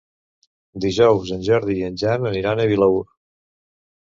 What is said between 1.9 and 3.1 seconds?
en Jan aniran a Vilaür.